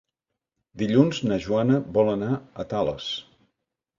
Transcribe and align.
Dilluns 0.81 1.19
na 1.31 1.37
Joana 1.43 1.77
vol 1.97 2.11
anar 2.13 2.31
a 2.39 2.65
Tales. 2.73 3.13